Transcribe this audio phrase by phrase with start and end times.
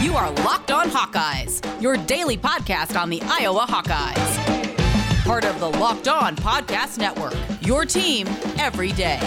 [0.00, 5.24] You are Locked On Hawkeyes, your daily podcast on the Iowa Hawkeyes.
[5.24, 8.28] Part of the Locked On Podcast Network, your team
[8.60, 9.18] every day.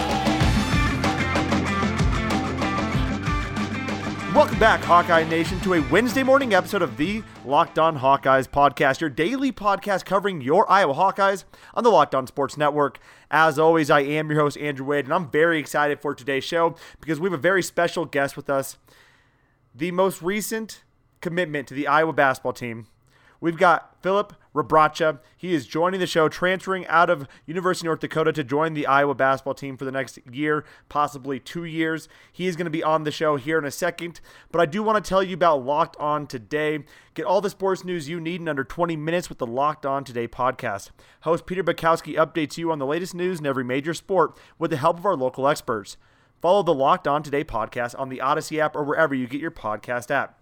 [4.34, 9.02] Welcome back, Hawkeye Nation, to a Wednesday morning episode of the Locked On Hawkeyes podcast,
[9.02, 11.44] your daily podcast covering your Iowa Hawkeyes
[11.74, 12.98] on the Locked On Sports Network.
[13.30, 16.76] As always, I am your host, Andrew Wade, and I'm very excited for today's show
[16.98, 18.78] because we have a very special guest with us.
[19.74, 20.82] The most recent
[21.22, 22.86] commitment to the Iowa basketball team.
[23.40, 25.18] We've got Philip Rebraca.
[25.36, 28.86] He is joining the show, transferring out of University of North Dakota to join the
[28.86, 32.06] Iowa basketball team for the next year, possibly two years.
[32.30, 34.20] He is going to be on the show here in a second.
[34.52, 36.84] But I do want to tell you about Locked On Today.
[37.14, 40.04] Get all the sports news you need in under 20 minutes with the Locked On
[40.04, 40.90] Today podcast.
[41.22, 44.76] Host Peter Bukowski updates you on the latest news in every major sport with the
[44.76, 45.96] help of our local experts.
[46.42, 49.52] Follow the Locked On Today podcast on the Odyssey app or wherever you get your
[49.52, 50.40] podcast app.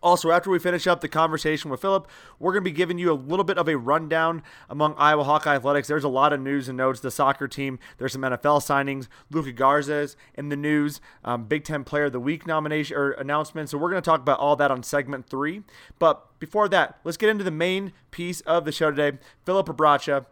[0.00, 3.10] Also, after we finish up the conversation with Philip, we're going to be giving you
[3.10, 5.88] a little bit of a rundown among Iowa Hawkeye athletics.
[5.88, 7.00] There's a lot of news and notes.
[7.00, 9.08] The soccer team, there's some NFL signings.
[9.30, 11.00] Luka Garza's in the news.
[11.24, 13.68] Um, Big Ten Player of the Week nomination or announcement.
[13.68, 15.62] So we're going to talk about all that on segment three.
[15.98, 19.18] But before that, let's get into the main piece of the show today.
[19.44, 20.26] Philip Rebraca,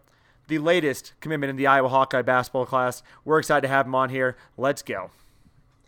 [0.51, 3.03] the latest commitment in the Iowa Hawkeye basketball class.
[3.25, 4.37] We're excited to have him on here.
[4.59, 5.11] Let's go.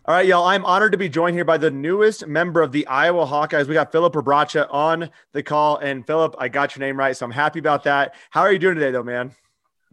[0.05, 0.45] All right, y'all.
[0.45, 3.67] I'm honored to be joined here by the newest member of the Iowa Hawkeyes.
[3.67, 5.77] We got Philip Rebraca on the call.
[5.77, 8.15] And Philip, I got your name right, so I'm happy about that.
[8.31, 9.31] How are you doing today, though, man?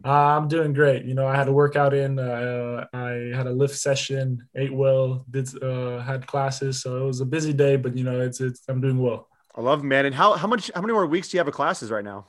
[0.03, 1.05] Uh, I'm doing great.
[1.05, 2.17] You know, I had a workout in.
[2.17, 7.21] Uh, I had a lift session, ate well, did uh, had classes, so it was
[7.21, 7.75] a busy day.
[7.75, 9.27] But you know, it's it's I'm doing well.
[9.55, 10.05] I love, it, man.
[10.05, 12.25] And how how much how many more weeks do you have of classes right now?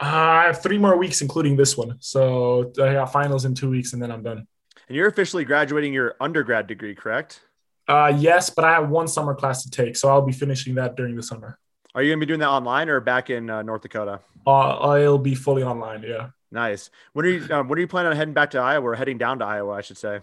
[0.00, 1.96] Uh, I have three more weeks, including this one.
[2.00, 4.46] So I got finals in two weeks, and then I'm done.
[4.88, 7.40] And you're officially graduating your undergrad degree, correct?
[7.88, 10.96] Uh, yes, but I have one summer class to take, so I'll be finishing that
[10.96, 11.58] during the summer.
[11.94, 14.20] Are you going to be doing that online or back in uh, North Dakota?
[14.46, 16.02] Uh, it'll be fully online.
[16.02, 16.30] Yeah.
[16.50, 16.90] Nice.
[17.12, 17.54] When are you?
[17.54, 19.72] Um, when are you planning on heading back to Iowa or heading down to Iowa?
[19.72, 20.20] I should say.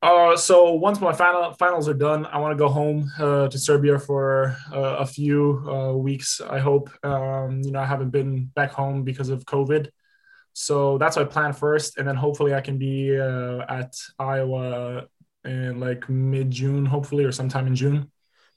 [0.00, 3.58] Uh, so once my final finals are done, I want to go home uh, to
[3.58, 6.40] Serbia for uh, a few uh, weeks.
[6.40, 6.88] I hope.
[7.02, 9.88] Um, you know, I haven't been back home because of COVID,
[10.52, 15.06] so that's my plan first, and then hopefully I can be uh, at Iowa
[15.44, 18.10] in like mid June, hopefully, or sometime in June.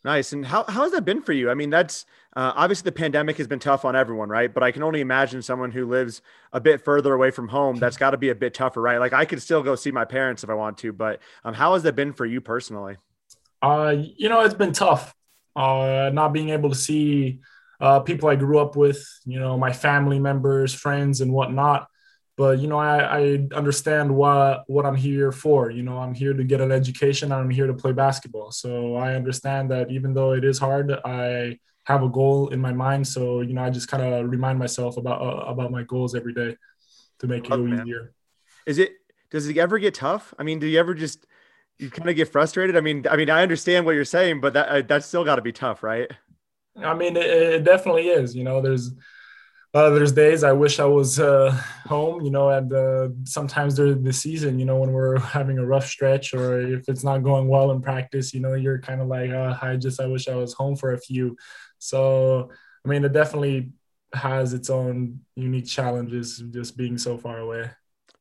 [0.04, 0.34] Nice.
[0.34, 1.52] And how, how has that been for you?
[1.52, 4.52] I mean, that's uh, obviously the pandemic has been tough on everyone, right?
[4.52, 6.22] But I can only imagine someone who lives
[6.54, 7.78] a bit further away from home.
[7.78, 9.00] That's got to be a bit tougher, right?
[9.00, 11.74] Like I could still go see my parents if I want to, but um, how
[11.74, 12.98] has that been for you personally?
[13.62, 15.14] Uh, you know, it's been tough.
[15.56, 17.42] Uh, not being able to see
[17.80, 21.88] uh, people I grew up with, you know, my family members, friends, and whatnot
[22.38, 25.70] but you know I, I understand what what i'm here for.
[25.70, 28.52] You know i'm here to get an education i'm here to play basketball.
[28.52, 32.74] So i understand that even though it is hard i have a goal in my
[32.74, 33.08] mind.
[33.08, 36.34] So you know i just kind of remind myself about uh, about my goals every
[36.34, 36.56] day
[37.20, 38.14] to make it go easier.
[38.66, 38.94] Is it
[39.30, 40.34] does it ever get tough?
[40.40, 41.26] I mean do you ever just
[41.78, 42.78] you kind of get frustrated?
[42.78, 45.36] I mean i mean i understand what you're saying but that uh, that's still got
[45.36, 46.10] to be tough right?
[46.78, 48.36] I mean it, it definitely is.
[48.36, 48.92] You know there's
[49.74, 51.52] uh, there's days I wish I was uh,
[51.86, 55.66] home, you know, and uh, sometimes during the season, you know, when we're having a
[55.66, 59.08] rough stretch or if it's not going well in practice, you know, you're kind of
[59.08, 61.38] like, uh, I just, I wish I was home for a few.
[61.80, 62.52] So,
[62.86, 63.72] I mean, it definitely
[64.14, 67.70] has its own unique challenges just being so far away.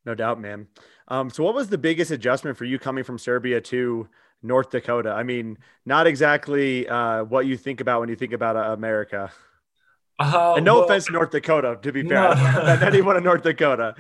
[0.07, 0.69] No doubt, man.
[1.09, 4.09] Um, so, what was the biggest adjustment for you coming from Serbia to
[4.43, 5.11] North Dakota?
[5.11, 9.33] I mean, not exactly uh, what you think about when you think about uh, America.
[10.21, 11.79] Uh, and no well, offense, North Dakota.
[11.81, 12.79] To be fair, no.
[12.83, 13.95] anyone in North Dakota.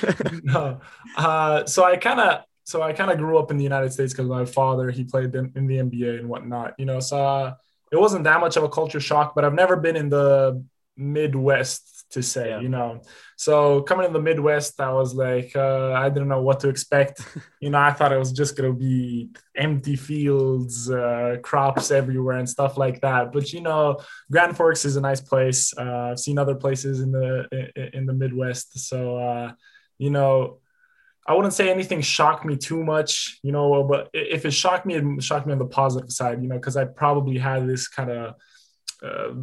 [0.42, 0.80] no,
[1.16, 4.14] uh, so I kind of, so I kind of grew up in the United States
[4.14, 6.74] because my father he played in, in, the NBA and whatnot.
[6.78, 7.54] You know, so uh,
[7.92, 9.34] it wasn't that much of a culture shock.
[9.34, 10.64] But I've never been in the
[10.96, 12.60] Midwest to say, yeah.
[12.60, 13.02] you know.
[13.36, 17.20] So coming in the Midwest, I was like, uh, I didn't know what to expect.
[17.60, 22.48] you know, I thought it was just gonna be empty fields, uh, crops everywhere, and
[22.48, 23.32] stuff like that.
[23.32, 23.98] But you know,
[24.30, 25.72] Grand Forks is a nice place.
[25.76, 29.52] Uh, I've seen other places in the in the Midwest, so uh,
[29.98, 30.60] you know.
[31.28, 34.94] I wouldn't say anything shocked me too much, you know, but if it shocked me,
[34.94, 38.10] it shocked me on the positive side, you know, because I probably had this kind
[38.12, 38.34] of
[39.02, 39.34] uh,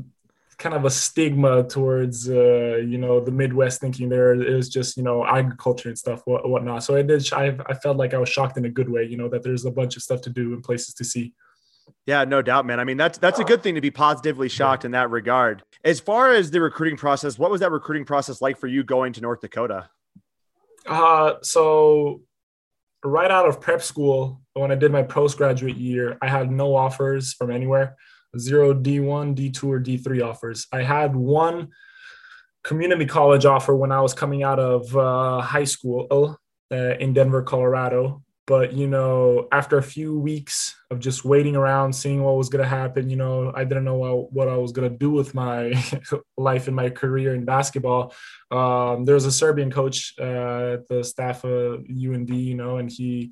[0.64, 5.04] kind of a stigma towards uh, you know the Midwest thinking there is just you
[5.04, 6.86] know agriculture and stuff what, whatnot.
[6.86, 9.18] So I did I, I felt like I was shocked in a good way, you
[9.18, 11.34] know, that there's a bunch of stuff to do and places to see.
[12.06, 12.80] Yeah, no doubt, man.
[12.80, 15.64] I mean, that's that's a good thing to be positively shocked in that regard.
[15.84, 19.12] As far as the recruiting process, what was that recruiting process like for you going
[19.14, 19.90] to North Dakota?
[20.86, 22.22] Uh, so
[23.04, 27.34] right out of prep school, when I did my postgraduate year, I had no offers
[27.34, 27.98] from anywhere.
[28.38, 30.68] Zero D1, D2, or D3 offers.
[30.72, 31.70] I had one
[32.64, 36.38] community college offer when I was coming out of uh, high school
[36.72, 38.24] uh, in Denver, Colorado.
[38.46, 42.62] But, you know, after a few weeks of just waiting around, seeing what was going
[42.62, 45.34] to happen, you know, I didn't know what, what I was going to do with
[45.34, 45.74] my
[46.38, 48.14] life and my career in basketball.
[48.52, 52.92] Um, there was a Serbian coach uh, at the staff of UND, you know, and
[52.92, 53.32] he,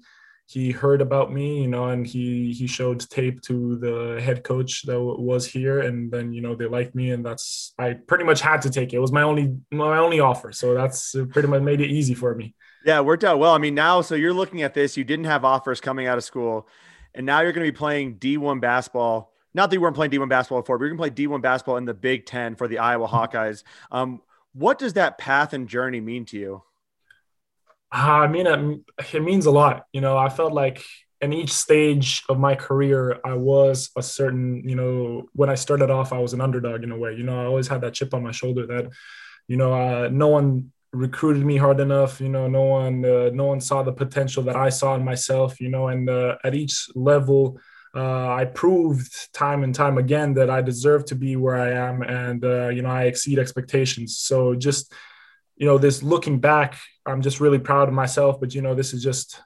[0.51, 4.83] he heard about me, you know, and he he showed tape to the head coach
[4.83, 8.41] that was here, and then you know they liked me, and that's I pretty much
[8.41, 8.97] had to take it.
[8.97, 12.35] It was my only my only offer, so that's pretty much made it easy for
[12.35, 12.53] me.
[12.85, 13.53] Yeah, it worked out well.
[13.53, 16.23] I mean, now so you're looking at this, you didn't have offers coming out of
[16.25, 16.67] school,
[17.15, 19.31] and now you're going to be playing D1 basketball.
[19.53, 21.77] Not that you weren't playing D1 basketball before, but you're going to play D1 basketball
[21.77, 23.15] in the Big Ten for the Iowa mm-hmm.
[23.15, 23.63] Hawkeyes.
[23.89, 24.21] Um,
[24.53, 26.63] what does that path and journey mean to you?
[27.91, 29.85] I mean, it, it means a lot.
[29.91, 30.83] You know, I felt like
[31.19, 35.91] in each stage of my career, I was a certain, you know, when I started
[35.91, 37.13] off, I was an underdog in a way.
[37.13, 38.89] You know, I always had that chip on my shoulder that,
[39.47, 42.19] you know, uh, no one recruited me hard enough.
[42.19, 45.59] You know, no one, uh, no one saw the potential that I saw in myself.
[45.61, 47.59] You know, and uh, at each level,
[47.93, 52.01] uh, I proved time and time again that I deserve to be where I am,
[52.03, 54.17] and uh, you know, I exceed expectations.
[54.17, 54.93] So just
[55.55, 58.39] you know, this looking back, I'm just really proud of myself.
[58.39, 59.41] But you know, this is just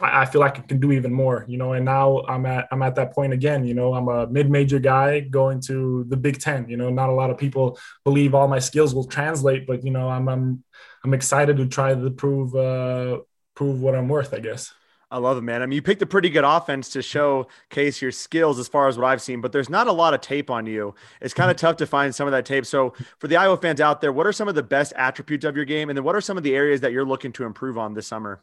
[0.00, 1.72] I, feel like I can do even more, you know.
[1.72, 3.64] And now I'm at I'm at that point again.
[3.64, 6.68] You know, I'm a mid-major guy going to the Big Ten.
[6.68, 9.90] You know, not a lot of people believe all my skills will translate, but you
[9.90, 10.64] know, I'm I'm
[11.04, 13.22] I'm excited to try to prove uh,
[13.54, 14.32] prove what I'm worth.
[14.34, 14.72] I guess.
[15.10, 15.62] I love it, man.
[15.62, 18.98] I mean, you picked a pretty good offense to showcase your skills as far as
[18.98, 20.94] what I've seen, but there's not a lot of tape on you.
[21.22, 21.66] It's kind of mm-hmm.
[21.66, 22.66] tough to find some of that tape.
[22.66, 25.56] So, for the Iowa fans out there, what are some of the best attributes of
[25.56, 25.88] your game?
[25.88, 28.06] And then what are some of the areas that you're looking to improve on this
[28.06, 28.42] summer?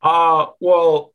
[0.00, 1.14] Uh, well,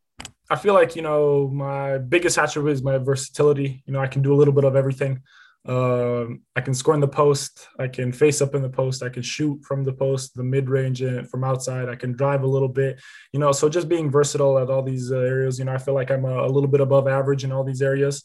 [0.49, 3.83] I feel like, you know, my biggest attribute is my versatility.
[3.85, 5.21] You know, I can do a little bit of everything.
[5.67, 7.67] Um, I can score in the post.
[7.77, 9.03] I can face up in the post.
[9.03, 11.89] I can shoot from the post, the mid range, and from outside.
[11.89, 13.01] I can drive a little bit.
[13.33, 15.59] You know, so just being versatile at all these uh, areas.
[15.59, 17.81] You know, I feel like I'm a, a, little bit above average in all these
[17.81, 18.23] areas.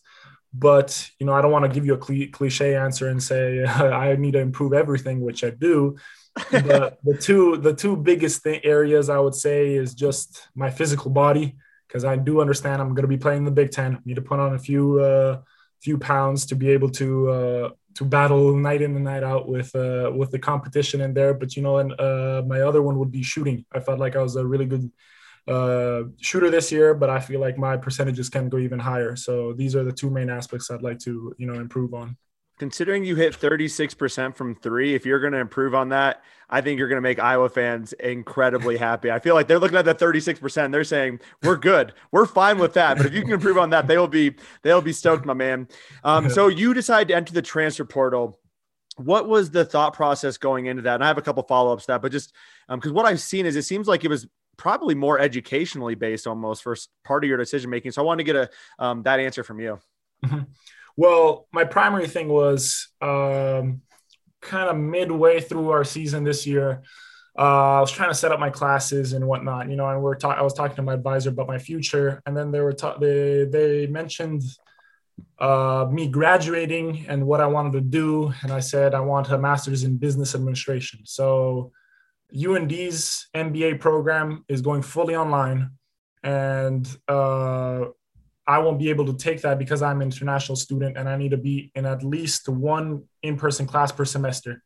[0.54, 4.14] But you know, I don't want to give you a cliche answer and say I
[4.14, 5.96] need to improve everything, which I do.
[6.52, 11.10] but the two the two biggest th- areas I would say is just my physical
[11.10, 11.56] body
[11.88, 13.96] because I do understand I'm going to be playing the Big Ten.
[13.96, 15.00] I need to put on a few.
[15.00, 15.40] Uh,
[15.82, 19.74] few pounds to be able to uh, to battle night in and night out with
[19.74, 21.34] uh, with the competition in there.
[21.34, 23.64] But you know, and uh, my other one would be shooting.
[23.72, 24.90] I felt like I was a really good
[25.48, 29.16] uh, shooter this year, but I feel like my percentages can go even higher.
[29.16, 32.16] So these are the two main aspects I'd like to you know improve on
[32.58, 36.78] considering you hit 36% from three, if you're going to improve on that, I think
[36.78, 39.10] you're going to make Iowa fans incredibly happy.
[39.10, 40.70] I feel like they're looking at that 36%.
[40.70, 41.94] They're saying, we're good.
[42.10, 42.98] We're fine with that.
[42.98, 45.66] But if you can improve on that, they will be, they'll be stoked, my man.
[46.04, 48.38] Um, so you decide to enter the transfer portal.
[48.96, 50.96] What was the thought process going into that?
[50.96, 52.34] And I have a couple follow-ups to that, but just
[52.68, 54.26] because um, what I've seen is it seems like it was
[54.58, 57.92] probably more educationally based almost for part of your decision making.
[57.92, 59.78] So I want to get a um, that answer from you.
[60.24, 60.40] Mm-hmm.
[60.96, 63.82] Well, my primary thing was um,
[64.40, 66.82] kind of midway through our season this year.
[67.38, 70.16] Uh, I was trying to set up my classes and whatnot, you know, and we're
[70.16, 72.98] ta- I was talking to my advisor about my future, and then they were ta-
[72.98, 74.42] they they mentioned
[75.38, 79.38] uh, me graduating and what I wanted to do, and I said I want a
[79.38, 81.00] master's in business administration.
[81.04, 81.72] So
[82.34, 85.70] UND's MBA program is going fully online,
[86.22, 87.86] and uh,
[88.46, 91.30] I won't be able to take that because I'm an international student and I need
[91.30, 94.62] to be in at least one in-person class per semester.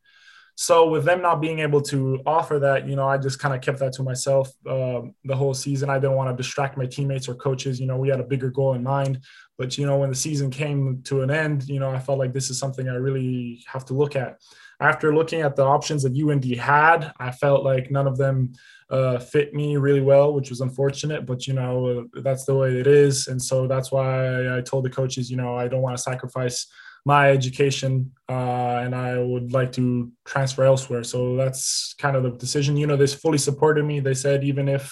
[0.59, 3.61] So with them not being able to offer that, you know, I just kind of
[3.61, 5.87] kept that to myself um, the whole season.
[5.87, 7.79] I didn't want to distract my teammates or coaches.
[7.79, 9.19] You know, we had a bigger goal in mind.
[9.59, 12.33] But you know, when the season came to an end, you know, I felt like
[12.33, 14.41] this is something I really have to look at.
[14.79, 18.53] After looking at the options that UND had, I felt like none of them
[18.89, 21.27] uh, fit me really well, which was unfortunate.
[21.27, 24.89] But you know, that's the way it is, and so that's why I told the
[24.89, 26.65] coaches, you know, I don't want to sacrifice
[27.07, 31.05] my education, uh, and I would like to transfer elsewhere.
[31.05, 32.75] So that's kind of the decision.
[32.75, 34.01] You know, they fully supported me.
[34.01, 34.83] They said even if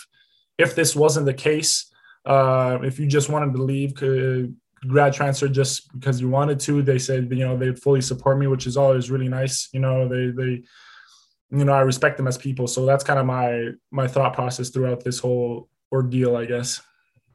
[0.57, 1.91] if this wasn't the case,
[2.25, 3.93] uh, if you just wanted to leave,
[4.87, 8.47] grad transfer just because you wanted to, they said you know they'd fully support me,
[8.47, 9.67] which is always really nice.
[9.73, 10.63] You know, they they
[11.51, 14.69] you know i respect them as people so that's kind of my my thought process
[14.71, 16.81] throughout this whole ordeal i guess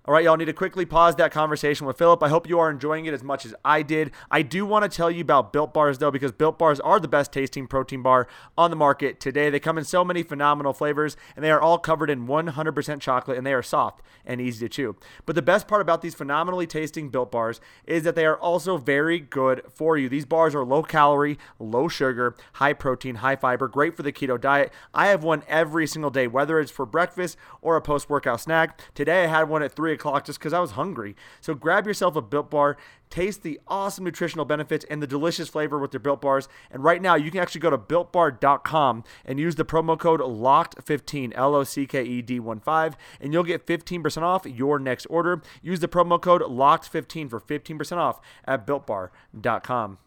[0.07, 2.23] All right, y'all need to quickly pause that conversation with Philip.
[2.23, 4.13] I hope you are enjoying it as much as I did.
[4.31, 7.07] I do want to tell you about Built Bars, though, because Built Bars are the
[7.07, 8.27] best tasting protein bar
[8.57, 9.51] on the market today.
[9.51, 13.37] They come in so many phenomenal flavors, and they are all covered in 100% chocolate,
[13.37, 14.97] and they are soft and easy to chew.
[15.27, 18.79] But the best part about these phenomenally tasting Built Bars is that they are also
[18.79, 20.09] very good for you.
[20.09, 24.41] These bars are low calorie, low sugar, high protein, high fiber, great for the keto
[24.41, 24.73] diet.
[24.95, 28.81] I have one every single day, whether it's for breakfast or a post workout snack.
[28.95, 31.17] Today I had one at 3 o'clock just because I was hungry.
[31.41, 32.77] So grab yourself a Built Bar,
[33.09, 36.49] taste the awesome nutritional benefits and the delicious flavor with their Built Bars.
[36.71, 41.33] And right now, you can actually go to builtbar.com and use the promo code LOCKED15,
[41.35, 45.07] L O C K E D 1 5, and you'll get 15% off your next
[45.07, 45.43] order.
[45.63, 49.99] Use the promo code LOCKED15 for 15% off at builtbar.com.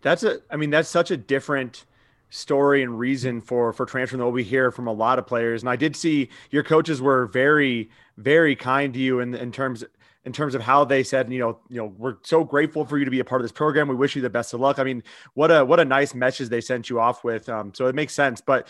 [0.00, 1.84] That's a, I mean, that's such a different
[2.30, 5.62] story and reason for for transferring that we hear from a lot of players.
[5.62, 9.84] And I did see your coaches were very very kind to you in in terms
[10.24, 13.06] in terms of how they said, you know, you know, we're so grateful for you
[13.06, 13.88] to be a part of this program.
[13.88, 14.78] We wish you the best of luck.
[14.78, 17.48] I mean, what a what a nice message they sent you off with.
[17.48, 18.42] Um, so it makes sense.
[18.42, 18.68] But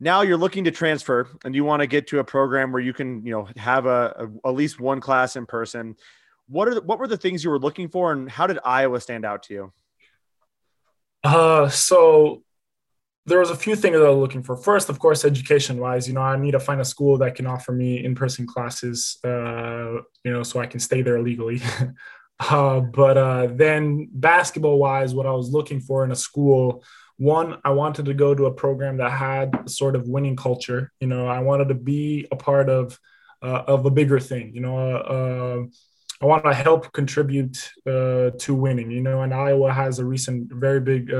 [0.00, 2.92] now you're looking to transfer and you want to get to a program where you
[2.92, 5.96] can, you know, have a, a at least one class in person.
[6.48, 9.00] What are the, what were the things you were looking for, and how did Iowa
[9.00, 9.72] stand out to you?
[11.22, 12.42] Uh, so
[13.28, 14.56] there was a few things that I was looking for.
[14.56, 17.46] First, of course, education wise, you know, I need to find a school that can
[17.46, 21.60] offer me in person classes, uh, you know, so I can stay there legally.
[22.40, 26.82] uh, but uh, then basketball wise, what I was looking for in a school,
[27.18, 30.92] one, I wanted to go to a program that had a sort of winning culture.
[31.00, 32.98] You know, I wanted to be a part of
[33.42, 34.54] uh, of a bigger thing.
[34.54, 35.66] You know, uh,
[36.22, 37.56] I want to help contribute
[37.86, 38.90] uh, to winning.
[38.90, 41.12] You know, and Iowa has a recent very big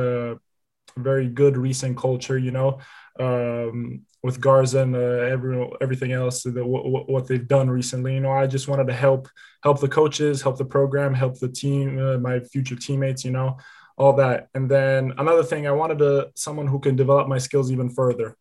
[0.98, 2.78] very good recent culture, you know,
[3.18, 8.14] um, with Garza and uh, every, everything else, that what, what they've done recently.
[8.14, 9.28] You know, I just wanted to help
[9.62, 13.58] help the coaches, help the program, help the team, uh, my future teammates, you know,
[13.96, 14.48] all that.
[14.54, 18.36] And then another thing, I wanted to someone who can develop my skills even further.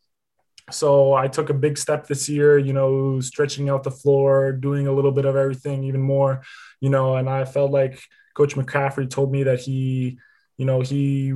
[0.69, 4.87] So I took a big step this year, you know, stretching out the floor, doing
[4.87, 6.41] a little bit of everything, even more,
[6.81, 8.01] you know, and I felt like
[8.35, 10.19] Coach McCaffery told me that he,
[10.57, 11.33] you know, he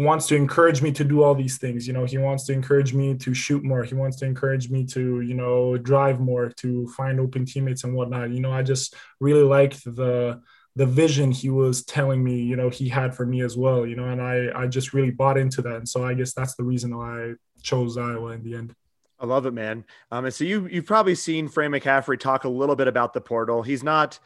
[0.00, 2.92] wants to encourage me to do all these things you know he wants to encourage
[2.94, 6.86] me to shoot more he wants to encourage me to you know drive more to
[6.88, 10.40] find open teammates and whatnot you know i just really liked the
[10.76, 13.96] the vision he was telling me you know he had for me as well you
[13.96, 16.64] know and i i just really bought into that and so i guess that's the
[16.64, 18.74] reason why i chose iowa in the end
[19.22, 19.84] I love it, man.
[20.10, 23.20] Um, and so you you've probably seen Fran McCaffery talk a little bit about the
[23.20, 23.62] portal.
[23.62, 24.18] He's not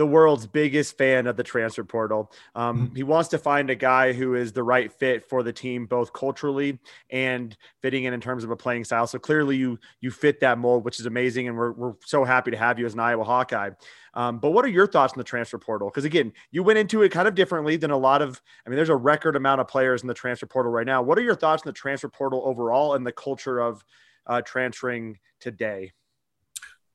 [0.00, 2.32] the world's biggest fan of the transfer portal.
[2.54, 2.96] Um, mm-hmm.
[2.96, 6.14] He wants to find a guy who is the right fit for the team, both
[6.14, 6.78] culturally
[7.10, 9.06] and fitting in in terms of a playing style.
[9.06, 12.50] So clearly, you you fit that mold, which is amazing, and we're we're so happy
[12.50, 13.72] to have you as an Iowa Hawkeye.
[14.14, 15.90] Um, but what are your thoughts on the transfer portal?
[15.90, 18.40] Because again, you went into it kind of differently than a lot of.
[18.64, 21.02] I mean, there's a record amount of players in the transfer portal right now.
[21.02, 23.84] What are your thoughts on the transfer portal overall and the culture of
[24.26, 25.92] uh, transferring today?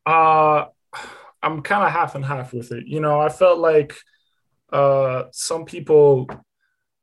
[0.07, 0.65] Uh
[1.46, 2.88] I'm kind of half and half with it.
[2.88, 3.96] You know, I felt like
[4.74, 6.28] uh, some people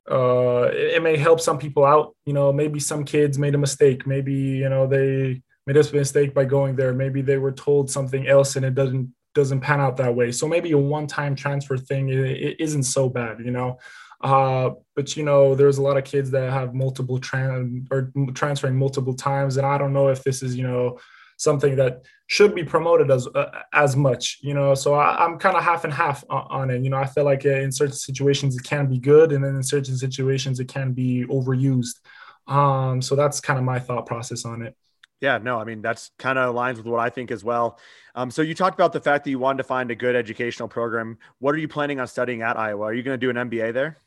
[0.09, 2.15] uh, it, it, may help some people out.
[2.25, 4.05] You know, maybe some kids made a mistake.
[4.05, 6.93] Maybe you know they made a mistake by going there.
[6.93, 10.31] Maybe they were told something else and it doesn't doesn't pan out that way.
[10.31, 13.39] So maybe a one-time transfer thing it, it isn't so bad.
[13.39, 13.79] You know.
[14.21, 18.75] Uh, but you know, there's a lot of kids that have multiple trans or transferring
[18.75, 20.99] multiple times, and I don't know if this is you know
[21.37, 25.55] something that should be promoted as uh, as much you know so I, am kind
[25.55, 28.55] of half and half on, it you know i feel like uh, in certain situations
[28.55, 31.99] it can be good and then in certain situations it can be overused
[32.47, 34.75] um so that's kind of my thought process on it
[35.23, 37.79] yeah, no, I mean, that's kind of aligns with what I think as well.
[38.13, 40.67] Um, so you talked about the fact that you wanted to find a good educational
[40.67, 41.17] program.
[41.39, 42.87] What are you planning on studying at Iowa?
[42.87, 43.99] Are you going to do an MBA there?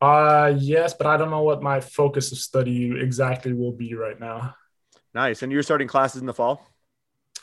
[0.00, 4.18] Uh, yes, but I don't know what my focus of study exactly will be right
[4.18, 4.56] now.
[5.16, 5.42] Nice.
[5.42, 6.60] And you're starting classes in the fall?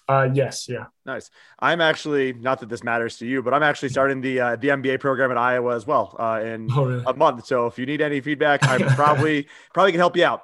[0.08, 0.86] Uh, yes, yeah.
[1.08, 1.32] Nice.
[1.58, 4.68] I'm actually not that this matters to you, but I'm actually starting the uh, the
[4.68, 7.04] MBA program at Iowa as well uh, in oh, really?
[7.08, 7.48] a month.
[7.48, 10.42] So if you need any feedback, I probably probably can help you out.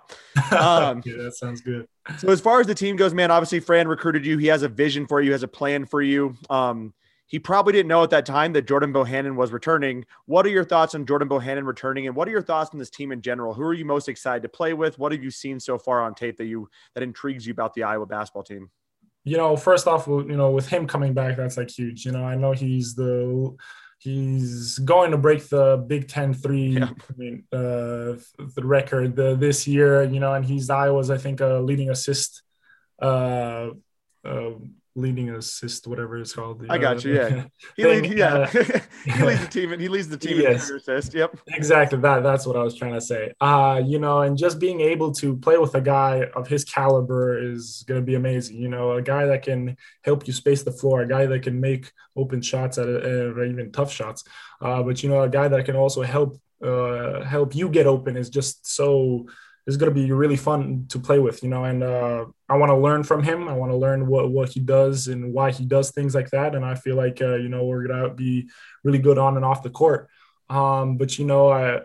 [0.51, 1.87] Um, yeah, that sounds good.
[2.17, 4.39] So as far as the team goes, man, obviously Fran recruited you.
[4.39, 6.35] He has a vision for you, has a plan for you.
[6.49, 6.95] Um,
[7.29, 10.05] he probably didn't know at that time that Jordan Bohannon was returning.
[10.25, 12.89] What are your thoughts on Jordan Bohannon returning, and what are your thoughts on this
[12.89, 13.53] team in general?
[13.53, 14.99] Who are you most excited to play with?
[14.99, 17.83] What have you seen so far on tape that you that intrigues you about the
[17.83, 18.69] Iowa basketball team?
[19.23, 22.05] you know, first off, you know, with him coming back, that's like huge.
[22.05, 23.55] You know, I know he's the
[23.99, 26.89] he's going to break the Big Ten three yeah.
[26.89, 28.17] I mean, uh,
[28.55, 30.03] the record the, this year.
[30.03, 32.41] You know, and he's Iowa's I think a leading assist
[33.01, 33.69] uh,
[34.25, 34.51] uh,
[34.95, 36.65] leading assist, whatever it's called.
[36.69, 37.15] I got you.
[37.15, 38.13] Yeah, he leads.
[38.13, 38.47] Yeah, uh,
[39.05, 40.69] he leads the team, and he leads the team yes.
[40.69, 41.13] in assist.
[41.13, 41.99] Yep, exactly.
[41.99, 43.33] That that's what I was trying to say.
[43.39, 47.41] Uh, you know, and just being able to play with a guy of his caliber
[47.41, 48.57] is going to be amazing.
[48.57, 51.59] You know, a guy that can help you space the floor, a guy that can
[51.59, 54.23] make open shots at a, or even tough shots.
[54.61, 58.17] Uh, but you know, a guy that can also help uh, help you get open
[58.17, 59.25] is just so
[59.69, 61.63] is going to be really fun to play with, you know.
[61.63, 63.47] And uh, I want to learn from him.
[63.47, 66.55] I want to learn what what he does and why he does things like that.
[66.55, 68.49] And I feel like uh, you know we're to be
[68.83, 70.09] really good on and off the court.
[70.49, 71.81] Um, but you know, I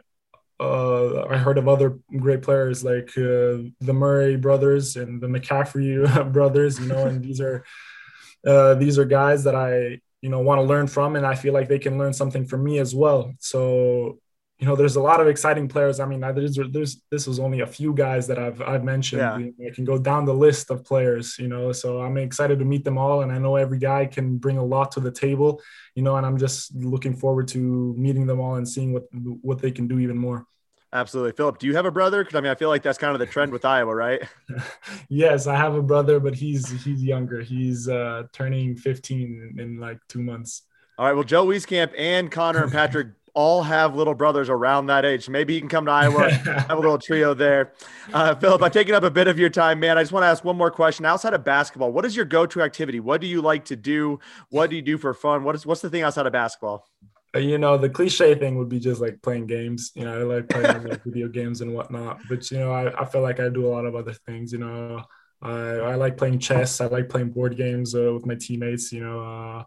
[0.59, 6.33] uh, I heard of other great players like uh, the Murray brothers and the McCaffery
[6.33, 6.81] brothers.
[6.81, 7.65] You know, and these are
[8.47, 11.53] uh, these are guys that I you know want to learn from, and I feel
[11.53, 13.35] like they can learn something from me as well.
[13.41, 14.21] So
[14.59, 15.99] you know, there's a lot of exciting players.
[15.99, 19.21] I mean, there's, there's this was only a few guys that I've I've mentioned.
[19.59, 19.67] Yeah.
[19.67, 21.73] I can go down the list of players, you know.
[21.73, 24.65] So I'm excited to meet them all, and I know every guy can bring a
[24.65, 25.61] lot to the table,
[25.97, 26.17] you know.
[26.17, 29.89] And I'm just looking forward to meeting them all and seeing what what they can
[29.89, 30.47] do even more.
[30.93, 31.59] Absolutely, Philip.
[31.59, 32.23] Do you have a brother?
[32.23, 34.23] Because I mean, I feel like that's kind of the trend with Iowa, right?
[35.09, 37.41] yes, I have a brother, but he's he's younger.
[37.41, 40.63] He's uh, turning 15 in, in like two months.
[40.97, 41.15] All right.
[41.15, 45.29] Well, Joe Wieskamp and Connor and Patrick all have little brothers around that age.
[45.29, 47.73] Maybe you can come to Iowa, have a little trio there.
[48.13, 49.99] Uh, Philip, I've taken up a bit of your time, man.
[49.99, 51.05] I just want to ask one more question.
[51.05, 53.01] Outside of basketball, what is your go-to activity?
[53.01, 54.21] What do you like to do?
[54.51, 55.43] What do you do for fun?
[55.43, 56.87] What is what's the thing outside of basketball?
[57.35, 59.91] Uh, you know, the cliche thing would be just like playing games.
[59.97, 62.21] You know, I like playing like video games and whatnot.
[62.29, 64.53] But you know, I, I feel like I do a lot of other things.
[64.53, 65.03] You know,
[65.43, 66.81] I, I like playing chess.
[66.81, 68.93] I like playing board games uh, with my teammates.
[68.93, 69.21] You know.
[69.21, 69.65] Uh,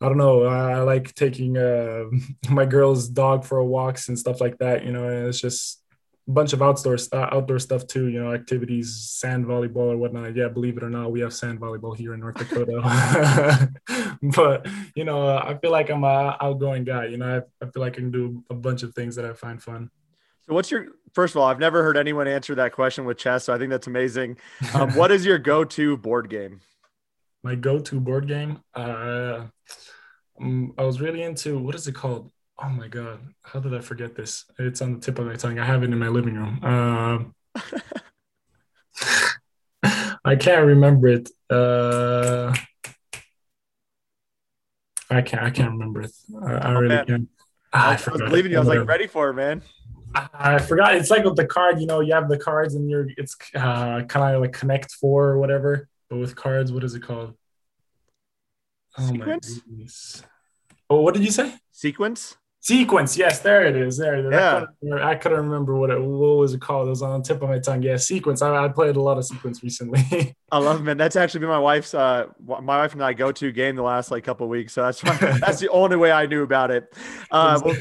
[0.00, 0.44] I don't know.
[0.44, 2.04] I, like taking uh,
[2.50, 4.84] my girl's dog for walks and stuff like that.
[4.84, 5.82] You know, and it's just
[6.28, 8.08] a bunch of outdoor uh, outdoor stuff too.
[8.08, 10.36] You know, activities, sand volleyball or whatnot.
[10.36, 13.70] Yeah, believe it or not, we have sand volleyball here in North Dakota.
[14.22, 17.06] but you know, I feel like I'm a outgoing guy.
[17.06, 19.32] You know, I, I feel like I can do a bunch of things that I
[19.32, 19.90] find fun.
[20.46, 21.48] So, what's your first of all?
[21.48, 24.36] I've never heard anyone answer that question with chess, so I think that's amazing.
[24.74, 26.60] Um, what is your go-to board game?
[27.46, 28.58] My go-to board game.
[28.74, 29.44] Uh,
[30.40, 32.32] um, I was really into what is it called?
[32.60, 34.46] Oh my god, how did I forget this?
[34.58, 35.60] It's on the tip of my tongue.
[35.60, 36.58] I have it in my living room.
[36.60, 37.18] Uh,
[40.24, 41.30] I can't remember it.
[41.48, 42.52] Uh,
[45.08, 45.44] I can't.
[45.44, 46.10] I can't remember it.
[46.42, 47.06] I, I oh, really man.
[47.06, 47.28] can't.
[47.72, 48.56] Ah, I, I was believing you.
[48.56, 49.62] I was like ready for it, man.
[50.34, 50.96] I forgot.
[50.96, 51.80] It's like with the card.
[51.80, 53.06] You know, you have the cards, and you're.
[53.16, 55.88] It's uh, kind of like Connect Four or whatever.
[56.08, 57.34] But with cards, what is it called?
[58.98, 60.22] Oh Sequence?
[60.88, 61.54] Oh, what did you say?
[61.72, 62.36] Sequence?
[62.66, 63.96] Sequence, yes, there it is.
[63.96, 64.66] There, yeah.
[65.00, 66.88] I couldn't, remember what it what was it called.
[66.88, 67.80] It was on the tip of my tongue.
[67.80, 68.42] Yeah, sequence.
[68.42, 70.34] I, I played a lot of sequence recently.
[70.50, 70.96] I love it, man.
[70.96, 74.10] That's actually been my wife's uh my wife and I go to game the last
[74.10, 74.72] like couple weeks.
[74.72, 75.00] So that's
[75.40, 76.92] that's the only way I knew about it.
[77.30, 77.76] Uh, well,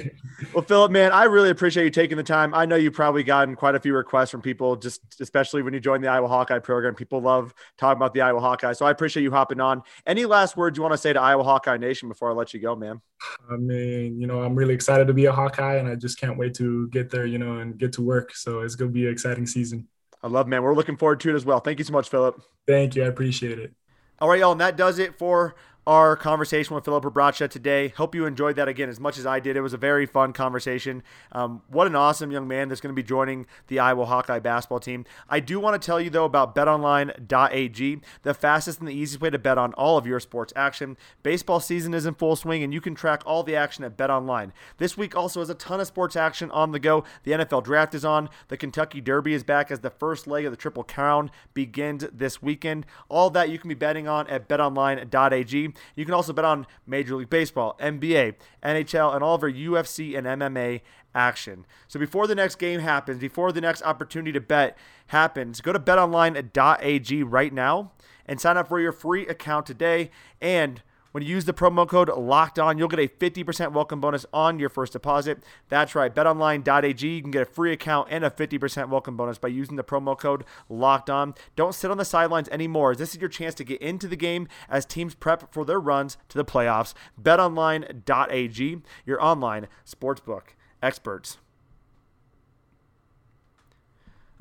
[0.53, 2.53] well, Philip, man, I really appreciate you taking the time.
[2.53, 5.79] I know you've probably gotten quite a few requests from people, just especially when you
[5.79, 6.93] joined the Iowa Hawkeye program.
[6.93, 8.73] People love talking about the Iowa Hawkeye.
[8.73, 9.81] So I appreciate you hopping on.
[10.05, 12.59] Any last words you want to say to Iowa Hawkeye Nation before I let you
[12.59, 13.01] go, man?
[13.49, 16.37] I mean, you know, I'm really excited to be a Hawkeye, and I just can't
[16.37, 18.35] wait to get there, you know, and get to work.
[18.35, 19.87] So it's going to be an exciting season.
[20.23, 20.63] I love, man.
[20.63, 21.59] We're looking forward to it as well.
[21.59, 22.41] Thank you so much, Philip.
[22.67, 23.03] Thank you.
[23.03, 23.73] I appreciate it.
[24.19, 24.53] All right, y'all.
[24.53, 25.55] And that does it for
[25.87, 27.89] our conversation with Philip Rebraca today.
[27.89, 29.55] Hope you enjoyed that again as much as I did.
[29.55, 31.03] It was a very fun conversation.
[31.31, 34.79] Um, what an awesome young man that's going to be joining the Iowa Hawkeye basketball
[34.79, 35.05] team.
[35.29, 39.29] I do want to tell you, though, about betonline.ag, the fastest and the easiest way
[39.29, 40.97] to bet on all of your sports action.
[41.21, 44.51] Baseball season is in full swing, and you can track all the action at BetOnline.
[44.77, 47.03] This week also has a ton of sports action on the go.
[47.23, 48.29] The NFL draft is on.
[48.47, 52.41] The Kentucky Derby is back as the first leg of the Triple Crown begins this
[52.41, 52.87] weekend.
[53.07, 55.74] All that you can be betting on at betonline.ag.
[55.95, 60.17] You can also bet on Major League Baseball, NBA, NHL, and all of our UFC
[60.17, 60.81] and MMA
[61.13, 61.65] action.
[61.87, 65.79] So before the next game happens, before the next opportunity to bet happens, go to
[65.79, 67.91] betonline.ag right now
[68.25, 70.11] and sign up for your free account today.
[70.41, 70.81] And
[71.15, 74.59] when you use the promo code locked on, you'll get a 50% welcome bonus on
[74.59, 75.41] your first deposit.
[75.69, 77.07] That's right, betonline.ag.
[77.07, 80.19] You can get a free account and a 50% welcome bonus by using the promo
[80.19, 81.33] code locked on.
[81.55, 82.97] Don't sit on the sidelines anymore.
[82.97, 86.17] This is your chance to get into the game as teams prep for their runs
[86.27, 86.93] to the playoffs.
[87.17, 90.47] betonline.ag, your online sportsbook
[90.83, 91.37] experts.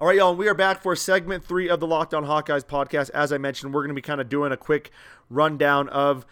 [0.00, 3.10] All right, y'all, we are back for segment three of the Locked On Hawkeyes podcast.
[3.10, 4.90] As I mentioned, we're going to be kind of doing a quick
[5.30, 6.26] rundown of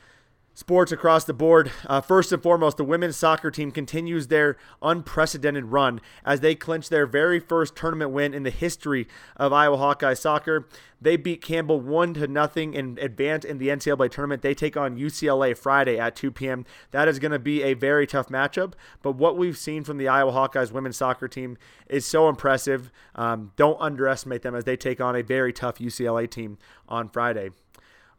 [0.55, 1.73] sports across the board.
[1.87, 6.89] Uh, first and foremost, the women's soccer team continues their unprecedented run as they clinch
[6.89, 10.69] their very first tournament win in the history of Iowa Hawkeye soccer.
[11.01, 14.43] They beat Campbell one to nothing and advance in the NCAA tournament.
[14.43, 16.65] They take on UCLA Friday at 2 p.m.
[16.93, 18.75] That is going to be a very tough matchup.
[19.03, 22.93] But what we've seen from the Iowa Hawkeyes women's soccer team is so impressive.
[23.17, 27.51] Um, don't underestimate them as they take on a very tough UCLA team on Friday.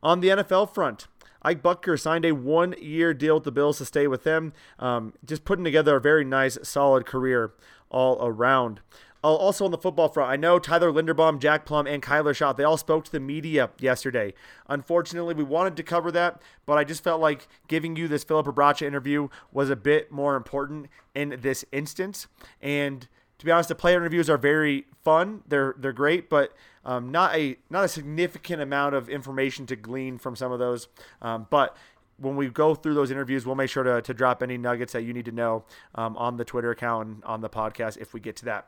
[0.03, 1.07] On the NFL front,
[1.43, 4.53] Ike Boettger signed a one year deal with the Bills to stay with them.
[4.79, 7.53] Um, just putting together a very nice, solid career
[7.89, 8.81] all around.
[9.23, 12.57] Uh, also on the football front, I know Tyler Linderbaum, Jack Plumb, and Kyler Schott,
[12.57, 14.33] they all spoke to the media yesterday.
[14.67, 18.47] Unfortunately, we wanted to cover that, but I just felt like giving you this Philip
[18.47, 22.27] Rebraca interview was a bit more important in this instance.
[22.61, 23.07] And
[23.39, 25.43] to be honest, the player interviews are very fun.
[25.47, 26.53] They're they're great, but
[26.85, 30.87] um, not a not a significant amount of information to glean from some of those.
[31.21, 31.75] Um, but
[32.17, 35.03] when we go through those interviews, we'll make sure to, to drop any nuggets that
[35.03, 35.65] you need to know
[35.95, 38.67] um, on the Twitter account and on the podcast if we get to that.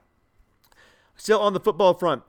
[1.16, 2.24] Still on the football front,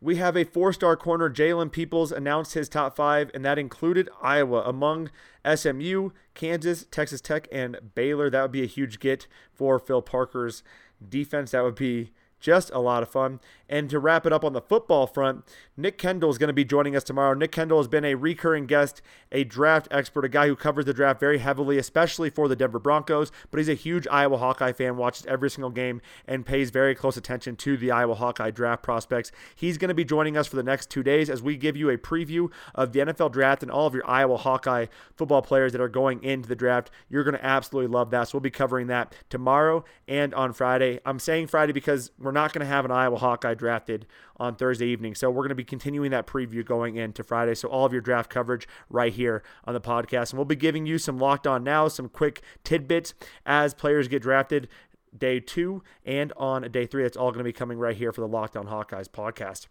[0.00, 1.28] we have a four star corner.
[1.28, 5.10] Jalen Peoples announced his top five, and that included Iowa among
[5.44, 8.30] SMU, Kansas, Texas Tech, and Baylor.
[8.30, 10.62] That would be a huge get for Phil Parker's
[11.06, 11.50] defense.
[11.50, 13.40] That would be just a lot of fun.
[13.68, 15.44] And to wrap it up on the football front,
[15.76, 17.34] Nick Kendall is going to be joining us tomorrow.
[17.34, 19.00] Nick Kendall has been a recurring guest,
[19.30, 22.80] a draft expert, a guy who covers the draft very heavily, especially for the Denver
[22.80, 23.30] Broncos.
[23.50, 27.16] But he's a huge Iowa Hawkeye fan, watches every single game, and pays very close
[27.16, 29.30] attention to the Iowa Hawkeye draft prospects.
[29.54, 31.90] He's going to be joining us for the next two days as we give you
[31.90, 35.80] a preview of the NFL draft and all of your Iowa Hawkeye football players that
[35.80, 36.90] are going into the draft.
[37.08, 38.28] You're going to absolutely love that.
[38.28, 40.98] So we'll be covering that tomorrow and on Friday.
[41.06, 44.86] I'm saying Friday because we're not going to have an Iowa Hawkeye drafted on Thursday
[44.86, 45.14] evening.
[45.14, 47.54] So we're going to be continuing that preview going into Friday.
[47.54, 50.30] So all of your draft coverage right here on the podcast.
[50.30, 53.14] And we'll be giving you some locked on now, some quick tidbits
[53.46, 54.68] as players get drafted
[55.16, 57.02] day two and on day three.
[57.02, 59.66] That's all going to be coming right here for the Locked On Hawkeyes podcast.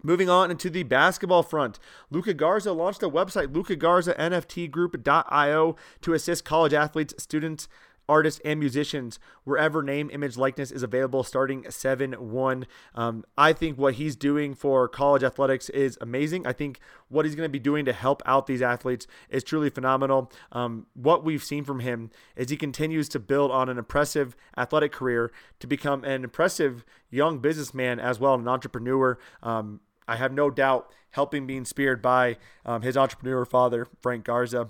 [0.00, 6.72] Moving on into the basketball front, Luka Garza launched a website, lukagarza.nftgroup.io, to assist college
[6.72, 7.66] athletes, students,
[8.08, 12.66] artists and musicians wherever name, image, likeness is available starting 7 1.
[12.94, 16.46] Um, I think what he's doing for college athletics is amazing.
[16.46, 19.70] I think what he's going to be doing to help out these athletes is truly
[19.70, 20.30] phenomenal.
[20.52, 24.92] Um, what we've seen from him is he continues to build on an impressive athletic
[24.92, 29.18] career to become an impressive young businessman as well, an entrepreneur.
[29.42, 34.68] Um, I have no doubt helping being speared by um, his entrepreneur father, Frank Garza.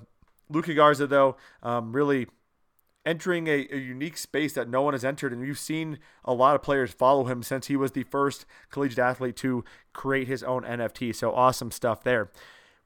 [0.51, 2.27] Luka Garza, though, um, really
[3.09, 5.33] entering a, a, unique space that no one has entered.
[5.33, 8.99] And you've seen a lot of players follow him since he was the first collegiate
[8.99, 11.15] athlete to create his own NFT.
[11.15, 12.31] So awesome stuff there.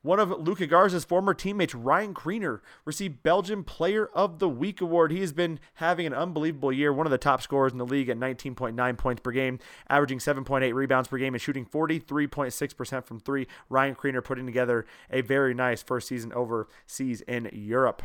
[0.03, 5.13] One of Luka Garza's former teammates, Ryan Kriener, received Belgian Player of the Week award.
[5.13, 8.09] He has been having an unbelievable year, one of the top scorers in the league
[8.09, 13.47] at 19.9 points per game, averaging 7.8 rebounds per game, and shooting 43.6% from three.
[13.69, 18.03] Ryan Kriener putting together a very nice first season overseas in Europe.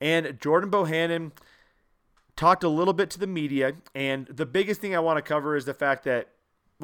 [0.00, 1.32] And Jordan Bohannon
[2.36, 3.74] talked a little bit to the media.
[3.94, 6.28] And the biggest thing I want to cover is the fact that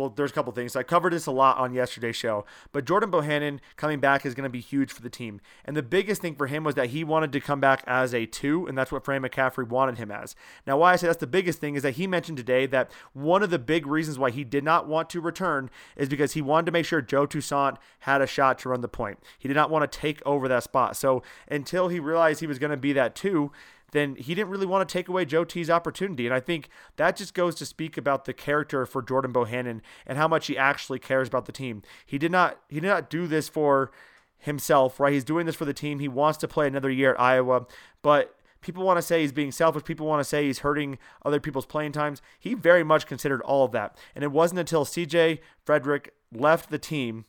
[0.01, 0.75] well, there's a couple things.
[0.75, 4.45] I covered this a lot on yesterday's show, but Jordan Bohannon coming back is going
[4.45, 5.41] to be huge for the team.
[5.65, 8.27] And the biggest thing for him was that he wanted to come back as a
[8.27, 10.35] two, and that's what Fran McCaffery wanted him as.
[10.67, 13.43] Now, why I say that's the biggest thing is that he mentioned today that one
[13.43, 16.67] of the big reasons why he did not want to return is because he wanted
[16.67, 19.19] to make sure Joe Toussaint had a shot to run the point.
[19.39, 20.97] He did not want to take over that spot.
[20.97, 23.53] So until he realized he was going to be that two,
[23.93, 26.27] then he didn't really want to take away Joe T's opportunity.
[26.27, 30.19] And I think that just goes to speak about the character for Jordan Bohannon and
[30.19, 31.83] how much he actually cares about the team.
[32.07, 33.91] He did not he did not do this for
[34.39, 35.13] himself, right?
[35.13, 35.99] He's doing this for the team.
[35.99, 37.67] He wants to play another year at Iowa,
[38.03, 39.85] but people want to say he's being selfish.
[39.85, 42.23] People want to say he's hurting other people's playing times.
[42.39, 43.97] He very much considered all of that.
[44.15, 47.25] And it wasn't until CJ Frederick left the team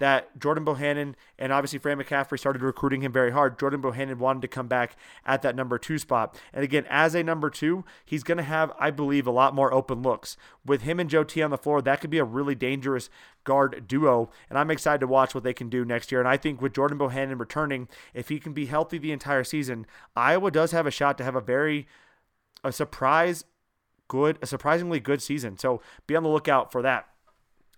[0.00, 3.58] that Jordan Bohannon and obviously Fran McCaffery started recruiting him very hard.
[3.58, 6.34] Jordan Bohannon wanted to come back at that number two spot.
[6.52, 9.72] And again, as a number two, he's going to have, I believe, a lot more
[9.72, 10.38] open looks.
[10.64, 13.10] With him and Joe T on the floor, that could be a really dangerous
[13.44, 14.30] guard duo.
[14.48, 16.20] And I'm excited to watch what they can do next year.
[16.20, 19.86] And I think with Jordan Bohannon returning, if he can be healthy the entire season,
[20.16, 21.86] Iowa does have a shot to have a very
[22.64, 23.44] a surprise
[24.08, 25.56] good, a surprisingly good season.
[25.58, 27.06] So be on the lookout for that.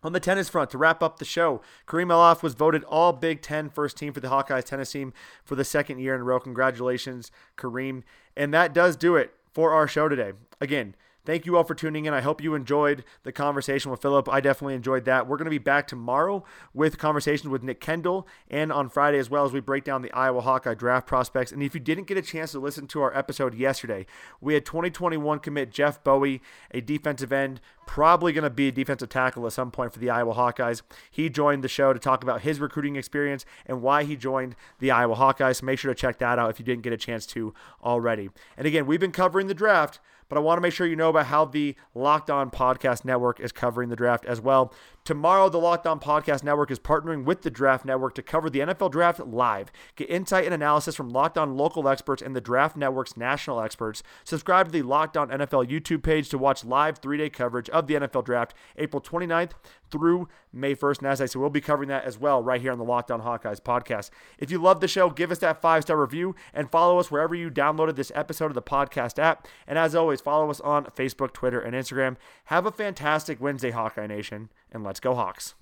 [0.04, 3.40] On the tennis front, to wrap up the show, Kareem Allaf was voted All Big
[3.40, 5.12] Ten first team for the Hawkeyes tennis team
[5.44, 6.40] for the second year in a row.
[6.40, 8.02] Congratulations, Kareem.
[8.36, 10.32] And that does do it for our show today.
[10.60, 12.14] Again, Thank you all for tuning in.
[12.14, 14.28] I hope you enjoyed the conversation with Philip.
[14.28, 15.28] I definitely enjoyed that.
[15.28, 16.42] We're going to be back tomorrow
[16.74, 20.12] with conversations with Nick Kendall and on Friday as well as we break down the
[20.12, 21.52] Iowa Hawkeye draft prospects.
[21.52, 24.04] And if you didn't get a chance to listen to our episode yesterday,
[24.40, 29.08] we had 2021 commit Jeff Bowie, a defensive end, probably going to be a defensive
[29.08, 30.82] tackle at some point for the Iowa Hawkeyes.
[31.08, 34.90] He joined the show to talk about his recruiting experience and why he joined the
[34.90, 35.60] Iowa Hawkeyes.
[35.60, 38.30] So make sure to check that out if you didn't get a chance to already.
[38.56, 40.00] And again, we've been covering the draft
[40.32, 43.38] but I want to make sure you know about how the Locked On Podcast Network
[43.38, 44.72] is covering the draft as well.
[45.04, 48.60] Tomorrow, the Locked On Podcast Network is partnering with the Draft Network to cover the
[48.60, 49.72] NFL Draft live.
[49.96, 54.04] Get insight and analysis from Locked On local experts and the Draft Network's national experts.
[54.22, 57.88] Subscribe to the Locked On NFL YouTube page to watch live three day coverage of
[57.88, 59.50] the NFL Draft April 29th
[59.90, 60.98] through May 1st.
[60.98, 63.10] And as I said, we'll be covering that as well right here on the Locked
[63.10, 64.10] On Hawkeyes podcast.
[64.38, 67.34] If you love the show, give us that five star review and follow us wherever
[67.34, 69.48] you downloaded this episode of the podcast app.
[69.66, 72.16] And as always, follow us on Facebook, Twitter, and Instagram.
[72.44, 75.54] Have a fantastic Wednesday, Hawkeye Nation, and let's go Hawks.